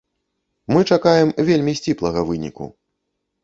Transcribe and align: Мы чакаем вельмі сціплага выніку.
Мы 0.75 0.79
чакаем 0.95 1.29
вельмі 1.51 1.77
сціплага 1.83 2.19
выніку. 2.33 2.73